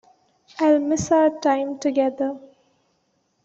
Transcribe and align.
I 0.59 0.71
will 0.71 0.79
miss 0.79 1.11
our 1.11 1.29
time 1.41 1.77
together. 1.77 2.35